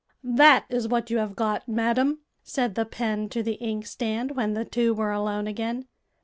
[0.23, 4.65] "That is what you have got, madam," said the pen to the inkstand, when the
[4.65, 5.85] two were alone again.